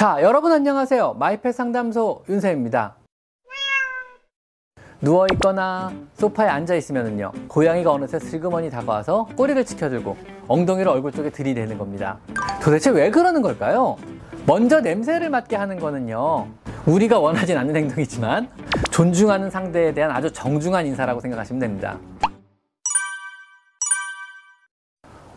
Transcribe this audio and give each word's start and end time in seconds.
자, 0.00 0.16
여러분 0.22 0.50
안녕하세요. 0.50 1.16
마이펫 1.18 1.54
상담소 1.54 2.24
윤세입니다. 2.26 2.96
누워 5.02 5.26
있거나 5.32 5.92
소파에 6.14 6.48
앉아 6.48 6.74
있으면요 6.74 7.32
고양이가 7.48 7.92
어느새 7.92 8.18
슬그머니 8.18 8.70
다가와서 8.70 9.28
꼬리를 9.36 9.62
치켜들고 9.62 10.16
엉덩이를 10.48 10.90
얼굴 10.90 11.12
쪽에 11.12 11.28
들이대는 11.28 11.76
겁니다. 11.76 12.18
도대체 12.62 12.88
왜 12.88 13.10
그러는 13.10 13.42
걸까요? 13.42 13.98
먼저 14.46 14.80
냄새를 14.80 15.28
맡게 15.28 15.56
하는 15.56 15.78
거는요, 15.78 16.46
우리가 16.86 17.18
원하진 17.18 17.58
않는 17.58 17.76
행동이지만 17.76 18.48
존중하는 18.90 19.50
상대에 19.50 19.92
대한 19.92 20.12
아주 20.12 20.32
정중한 20.32 20.86
인사라고 20.86 21.20
생각하시면 21.20 21.60
됩니다. 21.60 21.98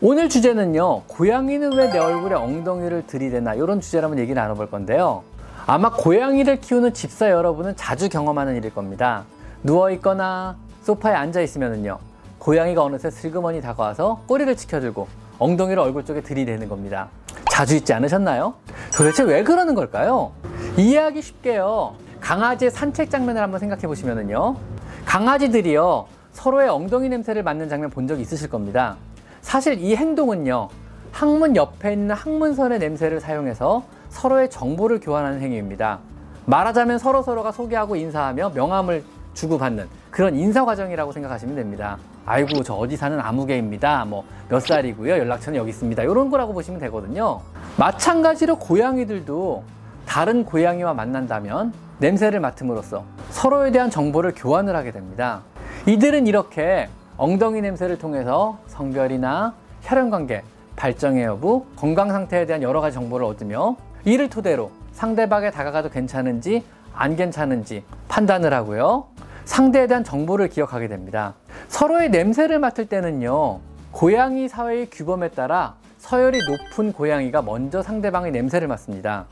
오늘 0.06 0.28
주제는요, 0.28 1.04
고양이는 1.08 1.72
왜 1.78 1.90
내 1.90 1.98
얼굴에 1.98 2.36
엉덩이를 2.36 3.08
들이대나 3.08 3.54
이런 3.54 3.80
주제로 3.80 4.04
한번 4.04 4.20
얘기를 4.20 4.36
나눠볼 4.42 4.70
건데요. 4.70 5.24
아마 5.66 5.90
고양이를 5.92 6.60
키우는 6.60 6.94
집사 6.94 7.30
여러분은 7.30 7.78
자주 7.78 8.10
경험하는 8.10 8.58
일일 8.58 8.74
겁니다. 8.74 9.24
누워있거나 9.64 10.58
소파에 10.82 11.14
앉아있으면요, 11.14 12.00
고양이가 12.38 12.84
어느새 12.84 13.10
슬그머니 13.10 13.62
다가와서 13.62 14.24
꼬리를 14.28 14.54
치켜들고 14.58 15.08
엉덩이를 15.40 15.82
얼굴 15.82 16.04
쪽에 16.04 16.20
들이대는 16.20 16.68
겁니다. 16.68 17.08
자주 17.50 17.78
있지 17.78 17.94
않으셨나요? 17.94 18.56
도대체 18.94 19.24
왜 19.24 19.42
그러는 19.44 19.74
걸까요? 19.74 20.34
이해하기 20.76 21.22
쉽게요. 21.22 21.96
강아지의 22.20 22.72
산책 22.72 23.10
장면을 23.10 23.42
한번 23.42 23.58
생각해 23.62 23.84
보시면은요. 23.88 24.58
강아지들이요. 25.06 26.08
서로의 26.34 26.68
엉덩이 26.68 27.08
냄새를 27.08 27.42
맡는 27.44 27.70
장면 27.70 27.90
본 27.90 28.06
적 28.06 28.20
있으실 28.20 28.50
겁니다. 28.50 28.98
사실 29.44 29.80
이 29.80 29.96
행동은요. 29.96 30.70
항문 31.12 31.56
옆에 31.56 31.94
있는 31.94 32.16
항문선의 32.16 32.80
냄새를 32.80 33.20
사용해서 33.20 33.84
서로의 34.10 34.50
정보를 34.50 35.00
교환하는 35.00 35.42
행위입니다. 35.42 36.00
말하자면 36.46 36.98
서로서로가 36.98 37.52
소개하고 37.52 37.96
인사하며 37.96 38.54
명함을 38.56 39.04
주고받는 39.36 39.88
그런 40.10 40.36
인사 40.36 40.66
과정이라고 40.66 41.12
생각하시면 41.12 41.56
됩니다. 41.56 41.98
아이고 42.26 42.64
저 42.64 42.74
어디 42.74 42.98
사는 42.98 43.20
아무개입니다. 43.20 44.06
뭐 44.06 44.24
몇 44.50 44.60
살이고요. 44.60 45.18
연락처는 45.18 45.58
여기 45.58 45.70
있습니다. 45.70 46.04
이런 46.04 46.30
거라고 46.30 46.54
보시면 46.54 46.80
되거든요. 46.82 47.40
마찬가지로 47.78 48.58
고양이들도 48.58 49.64
다른 50.06 50.46
고양이와 50.46 50.94
만난다면 50.94 51.74
냄새를 51.98 52.40
맡음으로써 52.40 53.04
서로에 53.32 53.72
대한 53.72 53.90
정보를 53.90 54.34
교환을 54.36 54.76
하게 54.76 54.92
됩니다. 54.92 55.42
이들은 55.88 56.28
이렇게 56.28 56.88
엉덩이 57.18 57.62
냄새를 57.62 57.98
통해서 57.98 58.60
성별이나 58.74 59.54
혈연 59.82 60.10
관계, 60.10 60.42
발정의 60.76 61.24
여부, 61.26 61.66
건강 61.76 62.10
상태에 62.10 62.46
대한 62.46 62.64
여러 62.64 62.82
가지 62.82 62.96
정보를 62.96 63.26
얻으며 63.26 63.76
이를 64.04 64.30
토대로 64.30 64.72
상대방에 64.94 65.52
다가가도 65.52 65.90
괜찮은지 65.90 66.64
안 66.94 67.16
괜찮은지 67.16 67.84
판단을 68.08 68.54
하고요. 68.54 69.06
상대에 69.46 69.88
대한 69.88 70.04
정보를 70.04 70.50
기억하게 70.50 70.88
됩니다. 70.88 71.34
서로의 71.68 72.10
냄새를 72.10 72.60
맡을 72.60 72.88
때는요, 72.88 73.60
고양이 73.92 74.48
사회의 74.48 74.90
규범에 74.90 75.30
따라 75.30 75.76
서열이 76.00 76.40
높은 76.48 76.94
고양이가 76.94 77.42
먼저 77.44 77.82
상대방의 77.84 78.32
냄새를 78.32 78.68
맡습니다. 78.68 79.26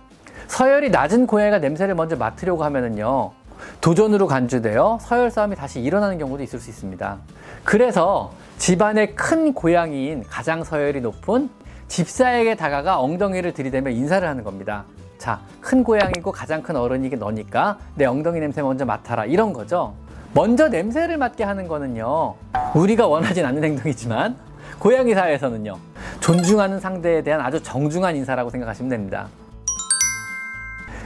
서열이 0.47 0.89
낮은 0.89 1.27
고양이가 1.27 1.59
냄새를 1.59 1.95
먼저 1.95 2.15
맡으려고 2.15 2.63
하면은요, 2.63 3.31
도전으로 3.79 4.27
간주되어 4.27 4.99
서열 5.01 5.31
싸움이 5.31 5.55
다시 5.55 5.81
일어나는 5.81 6.17
경우도 6.17 6.43
있을 6.43 6.59
수 6.59 6.69
있습니다. 6.69 7.17
그래서 7.63 8.31
집안의 8.61 9.15
큰 9.15 9.55
고양이인 9.55 10.23
가장 10.29 10.63
서열이 10.63 11.01
높은 11.01 11.49
집사에게 11.87 12.53
다가가 12.53 12.99
엉덩이를 12.99 13.55
들이대며 13.55 13.89
인사를 13.89 14.25
하는 14.27 14.43
겁니다. 14.43 14.85
자, 15.17 15.41
큰 15.59 15.83
고양이고 15.83 16.31
가장 16.31 16.61
큰 16.61 16.75
어른이게 16.75 17.15
너니까 17.15 17.79
내 17.95 18.05
엉덩이 18.05 18.39
냄새 18.39 18.61
먼저 18.61 18.85
맡아라. 18.85 19.25
이런 19.25 19.51
거죠. 19.51 19.95
먼저 20.35 20.67
냄새를 20.69 21.17
맡게 21.17 21.43
하는 21.43 21.67
거는요. 21.67 22.35
우리가 22.75 23.07
원하진 23.07 23.45
않는 23.45 23.63
행동이지만 23.63 24.35
고양이 24.77 25.15
사회에서는요. 25.15 25.75
존중하는 26.19 26.79
상대에 26.79 27.23
대한 27.23 27.41
아주 27.41 27.63
정중한 27.63 28.15
인사라고 28.15 28.51
생각하시면 28.51 28.91
됩니다. 28.91 29.27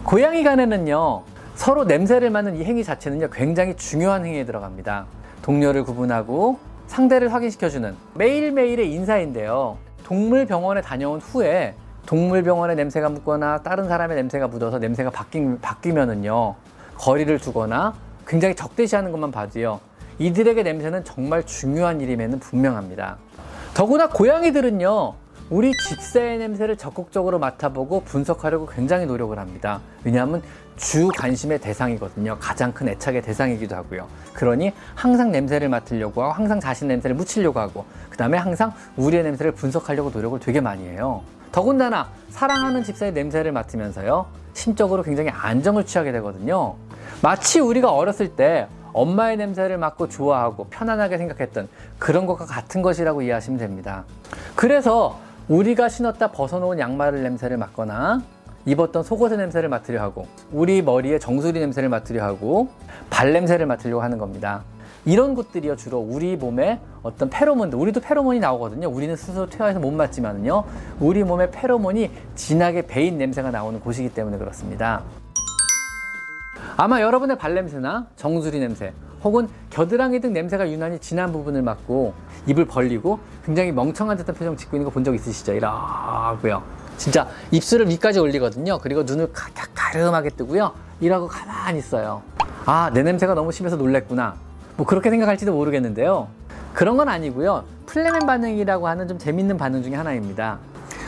고양이 0.04 0.44
간에는요. 0.44 1.24
서로 1.56 1.86
냄새를 1.86 2.32
맡는 2.32 2.58
이 2.58 2.66
행위 2.66 2.84
자체는요. 2.84 3.30
굉장히 3.30 3.78
중요한 3.78 4.26
행위에 4.26 4.44
들어갑니다. 4.44 5.06
동료를 5.42 5.86
구분하고 5.86 6.75
상대를 6.88 7.34
확인시켜주는 7.34 7.96
매일매일의 8.14 8.92
인사인데요. 8.92 9.78
동물병원에 10.04 10.82
다녀온 10.82 11.20
후에 11.20 11.76
동물병원에 12.06 12.76
냄새가 12.76 13.10
묻거나 13.10 13.64
다른 13.64 13.88
사람의 13.88 14.16
냄새가 14.16 14.48
묻어서 14.48 14.78
냄새가 14.78 15.10
바뀌, 15.10 15.58
바뀌면은요 15.62 16.56
거리를 16.98 17.40
두거나 17.40 17.96
굉장히 18.28 18.56
적대시하는 18.56 19.12
것만 19.12 19.32
봐도요 19.32 19.80
이들에게 20.20 20.62
냄새는 20.64 21.04
정말 21.04 21.44
중요한 21.44 22.00
일임에는 22.02 22.40
분명합니다 22.40 23.18
더구나 23.74 24.08
고양이들은요 24.08 25.14
우리 25.52 25.72
집사의 25.74 26.40
냄새를 26.40 26.76
적극적으로 26.76 27.38
맡아보고 27.38 28.02
분석하려고 28.02 28.66
굉장히 28.66 29.06
노력을 29.06 29.38
합니다. 29.38 29.80
왜냐하면 30.04 30.42
주 30.76 31.08
관심의 31.20 31.60
대상이거든요. 31.60 32.38
가장 32.40 32.74
큰 32.74 32.90
애착의 32.90 33.22
대상이기도 33.22 33.76
하고요. 33.76 34.08
그러니 34.34 34.74
항상 34.96 35.32
냄새를 35.32 35.70
맡으려고 35.70 36.24
하고 36.24 36.34
항상 36.34 36.60
자신 36.60 36.88
냄새를 36.88 37.16
묻히려고 37.16 37.60
하고 37.60 37.86
그 38.10 38.18
다음에 38.18 38.40
항상 38.40 38.74
우리의 38.98 39.24
냄새를 39.24 39.52
분석하려고 39.52 40.10
노력을 40.10 40.40
되게 40.40 40.60
많이 40.62 40.88
해요. 40.88 41.22
더군다나 41.52 42.10
사랑하는 42.32 42.84
집사의 42.84 43.14
냄새를 43.14 43.52
맡으면서요 43.52 44.26
심적으로 44.54 45.04
굉장히 45.04 45.30
안정을 45.30 45.86
취하게 45.86 46.12
되거든요. 46.14 46.74
마치 47.22 47.60
우리가 47.60 47.92
어렸을 47.92 48.36
때 48.36 48.68
엄마의 48.94 49.38
냄새를 49.38 49.78
맡고 49.78 50.10
좋아하고 50.10 50.66
편안하게 50.70 51.20
생각했던 51.20 51.70
그런 52.00 52.26
것과 52.26 52.46
같은 52.46 52.82
것이라고 52.82 53.22
이해하시면 53.22 53.60
됩니다. 53.60 54.06
그래서 54.56 55.20
우리가 55.48 55.90
신었다 55.90 56.32
벗어놓은 56.32 56.80
양말을 56.80 57.22
냄새를 57.22 57.58
맡거나 57.58 58.22
입었던 58.66 59.04
속옷의 59.04 59.38
냄새를 59.38 59.70
맡으려 59.70 60.02
하고 60.02 60.26
우리 60.52 60.82
머리에 60.82 61.20
정수리 61.20 61.60
냄새를 61.60 61.88
맡으려 61.90 62.24
하고 62.24 62.70
발 63.12 63.32
냄새를 63.32 63.68
맡으려고 63.68 64.02
하는 64.02 64.18
겁니다. 64.18 64.64
이런 65.06 65.36
것들이요 65.36 65.76
주로 65.76 66.00
우리 66.00 66.36
몸에 66.36 66.80
어떤 67.04 67.30
페로몬들 67.30 67.78
우리도 67.78 68.02
페로몬이 68.02 68.40
나오거든요. 68.40 68.90
우리는 68.90 69.16
스스로 69.16 69.48
퇴화해서 69.48 69.80
못 69.80 69.92
맡지만요 69.92 70.64
우리 71.00 71.24
몸에 71.24 71.52
페로몬이 71.52 72.10
진하게 72.34 72.88
배인 72.88 73.20
냄새가 73.20 73.52
나오는 73.52 73.80
곳이기 73.80 74.10
때문에 74.16 74.40
그렇습니다. 74.40 75.04
아마 76.76 77.02
여러분의 77.02 77.38
발냄새나 77.38 78.08
정수리 78.16 78.60
냄새 78.60 78.94
혹은 79.26 79.50
겨드랑이 79.72 80.22
등 80.22 80.32
냄새가 80.34 80.70
유난히 80.70 81.00
진한 81.00 81.32
부분을 81.32 81.64
맡고 81.64 82.14
입을 82.46 82.66
벌리고 82.66 83.20
굉장히 83.44 83.72
멍청한 83.72 84.16
듯한 84.18 84.36
표정 84.36 84.56
짓고 84.56 84.78
있는 84.78 84.86
거 84.88 84.94
본 84.94 85.04
적 85.04 85.14
있으시죠? 85.16 85.54
이러고요 85.54 86.62
진짜 86.96 87.28
입술을 87.52 87.90
위까지 87.90 88.20
올리거든요 88.20 88.78
그리고 88.78 89.02
눈을 89.04 89.30
가름하게 89.74 90.30
뜨고요 90.30 90.72
이러고 91.02 91.28
가만히 91.28 91.80
있어요 91.80 92.22
아 92.68 92.92
내 92.94 93.02
냄새가 93.02 93.34
너무 93.34 93.52
심해서 93.52 93.76
놀랬구나 93.76 94.36
뭐 94.78 94.86
그렇게 94.86 95.10
생각할지도 95.10 95.54
모르겠는데요. 95.54 96.28
그런 96.74 96.98
건 96.98 97.08
아니고요. 97.08 97.64
플레멘 97.86 98.26
반응이라고 98.28 98.88
하는 98.90 99.08
좀 99.08 99.18
재밌는 99.18 99.56
반응 99.58 99.82
중에 99.82 99.96
하나입니다. 99.96 100.58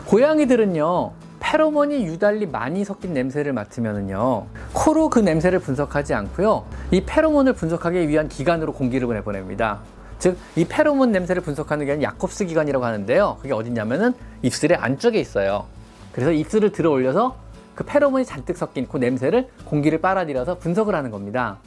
고양이들은요. 0.05 1.11
페로몬이 1.50 2.06
유달리 2.06 2.46
많이 2.46 2.84
섞인 2.84 3.13
냄새를 3.13 3.53
맡으면은요. 3.53 4.47
코로 4.74 5.09
그 5.09 5.19
냄새를 5.19 5.59
분석하지 5.59 6.13
않고요. 6.13 6.66
이 6.91 7.00
페로몬을 7.06 7.53
분석하기 7.53 8.09
위한 8.09 8.28
기관으로 8.28 8.74
공기를 8.74 9.08
보내보냅니다. 9.08 9.80
즉, 10.19 10.38
이 10.58 10.66
페로몬 10.66 11.13
냄새를 11.13 11.41
분석하는 11.41 11.85
게 11.85 12.02
야콥스 12.02 12.47
기관이라고 12.47 12.84
하는데요. 12.84 13.38
그게 13.41 13.53
어딨냐면은 13.53 14.13
입술의 14.41 14.78
안쪽에 14.78 15.22
있어요. 15.22 15.63
그래서 16.12 16.34
입술을 16.34 16.74
들어 16.74 16.91
올려서 16.91 17.38
그 17.75 17.85
페로몬이 17.85 18.25
잔뜩 18.25 18.58
섞인 18.58 18.85
그 18.85 18.97
냄새를 18.97 19.47
공기를 19.64 20.02
빨아들여서 20.02 20.58
분석을 20.58 20.96
하는 20.96 21.11
겁니다. 21.11 21.59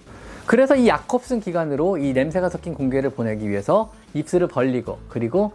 그래서 0.44 0.76
이 0.76 0.88
야콥슨 0.88 1.40
기관으로 1.40 1.96
이 1.96 2.12
냄새가 2.12 2.50
섞인 2.50 2.74
공기를 2.74 3.08
보내기 3.08 3.48
위해서 3.48 3.90
입술을 4.12 4.48
벌리고 4.48 4.98
그리고 5.08 5.52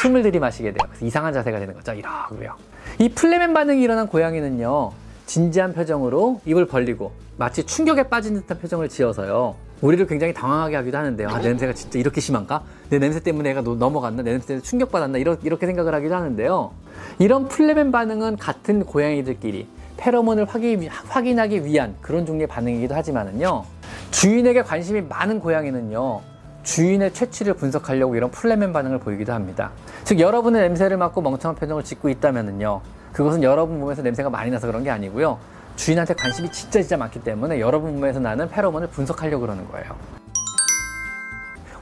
숨을 0.00 0.22
들이마시게 0.22 0.72
돼요. 0.72 0.88
그래서 0.88 1.04
이상한 1.04 1.32
자세가 1.32 1.58
되는 1.58 1.74
거죠. 1.74 1.92
이러고요. 1.92 2.54
이 2.98 3.08
플레멘 3.10 3.52
반응이 3.52 3.82
일어난 3.82 4.06
고양이는요. 4.06 4.92
진지한 5.26 5.74
표정으로 5.74 6.40
입을 6.46 6.66
벌리고 6.66 7.12
마치 7.36 7.64
충격에 7.64 8.04
빠진 8.04 8.34
듯한 8.34 8.58
표정을 8.58 8.88
지어서요. 8.88 9.54
우리를 9.80 10.06
굉장히 10.06 10.34
당황하게 10.34 10.76
하기도 10.76 10.98
하는데요. 10.98 11.28
아, 11.28 11.38
내 11.38 11.48
냄새가 11.48 11.72
진짜 11.72 11.98
이렇게 11.98 12.20
심한가? 12.20 12.62
내 12.90 12.98
냄새 12.98 13.20
때문에 13.20 13.54
내가 13.54 13.62
넘어갔나? 13.62 14.22
내 14.22 14.32
냄새 14.32 14.48
때문에 14.48 14.62
충격받았나? 14.62 15.18
이렇게 15.18 15.66
생각을 15.66 15.94
하기도 15.94 16.14
하는데요. 16.14 16.72
이런 17.18 17.48
플레멘 17.48 17.92
반응은 17.92 18.36
같은 18.36 18.84
고양이들끼리 18.84 19.66
페로몬을 19.96 20.46
확인하기 20.46 21.64
위한 21.64 21.94
그런 22.00 22.26
종류의 22.26 22.46
반응이기도 22.48 22.94
하지만은요. 22.94 23.64
주인에게 24.10 24.62
관심이 24.62 25.02
많은 25.02 25.40
고양이는요. 25.40 26.20
주인의 26.62 27.12
체취를 27.12 27.54
분석하려고 27.54 28.16
이런 28.16 28.30
플레멘 28.30 28.72
반응을 28.72 28.98
보이기도 28.98 29.32
합니다. 29.32 29.70
즉 30.04 30.20
여러분의 30.20 30.62
냄새를 30.62 30.96
맡고 30.96 31.20
멍청한 31.22 31.56
표정을 31.56 31.84
짓고 31.84 32.08
있다면요. 32.08 32.80
그것은 33.12 33.42
여러분 33.42 33.80
몸에서 33.80 34.02
냄새가 34.02 34.30
많이 34.30 34.50
나서 34.50 34.66
그런 34.66 34.84
게 34.84 34.90
아니고요. 34.90 35.38
주인한테 35.76 36.14
관심이 36.14 36.50
진짜 36.52 36.80
진짜 36.80 36.96
많기 36.96 37.20
때문에 37.20 37.60
여러분 37.60 37.94
몸에서 37.94 38.20
나는 38.20 38.48
페로몬을 38.48 38.88
분석하려고 38.88 39.40
그러는 39.40 39.66
거예요. 39.68 39.96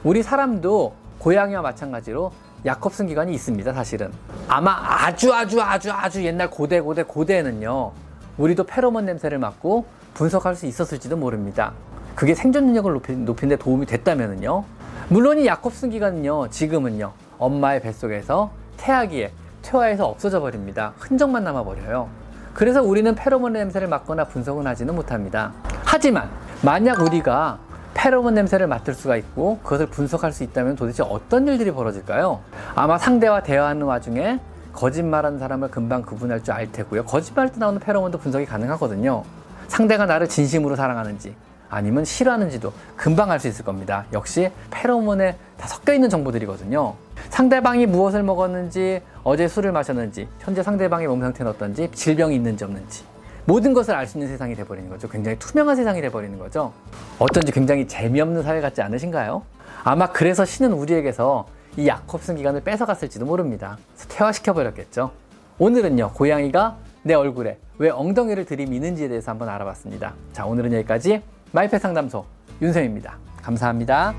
우리 0.03 0.23
사람도 0.23 0.93
고양이와 1.19 1.61
마찬가지로 1.61 2.31
야콥슨 2.65 3.07
기관이 3.07 3.33
있습니다, 3.33 3.73
사실은. 3.73 4.11
아마 4.47 4.75
아주 5.05 5.33
아주 5.33 5.61
아주 5.61 5.91
아주 5.91 6.23
옛날 6.23 6.49
고대 6.49 6.79
고대 6.79 7.03
고대에는요. 7.03 7.91
우리도 8.37 8.63
페로몬 8.63 9.05
냄새를 9.05 9.37
맡고 9.37 9.85
분석할 10.13 10.55
수 10.55 10.65
있었을지도 10.65 11.17
모릅니다. 11.17 11.73
그게 12.19 12.35
생존 12.35 12.65
능력을 12.65 12.91
높이는 13.23 13.47
데 13.47 13.55
도움이 13.55 13.85
됐다면은요. 13.85 14.65
물론 15.07 15.39
이 15.39 15.45
약흡성 15.45 15.89
기관은요. 15.89 16.49
지금은요. 16.49 17.13
엄마의 17.37 17.81
뱃속에서 17.81 18.51
태아기에 18.75 19.31
퇴화해서 19.61 20.05
없어져 20.05 20.41
버립니다. 20.41 20.91
흔적만 20.97 21.45
남아 21.45 21.63
버려요. 21.63 22.09
그래서 22.53 22.83
우리는 22.83 23.15
페로몬 23.15 23.53
냄새를 23.53 23.87
맡거나 23.87 24.25
분석은 24.25 24.67
하지는 24.67 24.95
못합니다. 24.95 25.53
하지만 25.85 26.29
만약 26.61 26.99
우리가 26.99 27.57
페로몬 27.93 28.33
냄새를 28.33 28.67
맡을 28.67 28.95
수가 28.95 29.15
있고 29.15 29.59
그것을 29.63 29.85
분석할 29.85 30.33
수 30.33 30.43
있다면 30.43 30.75
도대체 30.75 31.03
어떤 31.03 31.47
일들이 31.47 31.71
벌어질까요? 31.71 32.41
아마 32.75 32.97
상대와 32.97 33.43
대화하는 33.43 33.83
와중에 33.83 34.41
거짓말하는 34.73 35.39
사람을 35.39 35.71
금방 35.71 36.01
구분할 36.01 36.43
줄 36.43 36.53
알 36.53 36.69
테고요. 36.69 37.05
거짓말할 37.05 37.53
때 37.53 37.59
나오는 37.61 37.79
페로몬도 37.79 38.17
분석이 38.17 38.45
가능하거든요. 38.45 39.23
상대가 39.69 40.05
나를 40.05 40.27
진심으로 40.27 40.75
사랑하는지 40.75 41.33
아니면 41.69 42.03
싫어하는지도 42.05 42.73
금방 42.95 43.31
알 43.31 43.39
수 43.39 43.47
있을 43.47 43.63
겁니다. 43.63 44.05
역시 44.13 44.49
페로몬에 44.71 45.35
다 45.57 45.67
섞여 45.67 45.93
있는 45.93 46.09
정보들이거든요. 46.09 46.95
상대방이 47.29 47.85
무엇을 47.85 48.23
먹었는지, 48.23 49.01
어제 49.23 49.47
술을 49.47 49.71
마셨는지, 49.71 50.27
현재 50.39 50.63
상대방의 50.63 51.07
몸 51.07 51.21
상태는 51.21 51.51
어떤지, 51.51 51.89
질병이 51.91 52.35
있는지 52.35 52.63
없는지 52.63 53.03
모든 53.45 53.73
것을 53.73 53.95
알 53.95 54.05
수 54.07 54.17
있는 54.17 54.29
세상이 54.31 54.55
돼버리는 54.55 54.89
거죠. 54.89 55.07
굉장히 55.09 55.37
투명한 55.39 55.75
세상이 55.75 56.01
돼버리는 56.01 56.37
거죠. 56.37 56.73
어쩐지 57.17 57.51
굉장히 57.51 57.87
재미없는 57.87 58.43
사회 58.43 58.61
같지 58.61 58.81
않으신가요? 58.81 59.41
아마 59.83 60.11
그래서 60.11 60.45
신은 60.45 60.73
우리에게서 60.73 61.47
이 61.77 61.87
약혼성 61.87 62.35
기간을 62.35 62.61
뺏어갔을지도 62.61 63.25
모릅니다. 63.25 63.77
퇴화시켜버렸겠죠. 64.09 65.11
오늘은요, 65.57 66.11
고양이가 66.13 66.77
내 67.03 67.13
얼굴에 67.13 67.57
왜 67.77 67.89
엉덩이를 67.89 68.45
들이미는지에 68.45 69.07
대해서 69.07 69.31
한번 69.31 69.49
알아봤습니다. 69.49 70.13
자, 70.33 70.45
오늘은 70.45 70.73
여기까지 70.73 71.21
마이펫 71.51 71.81
상담소 71.81 72.25
윤쌤입니다. 72.61 73.17
감사합니다. 73.41 74.13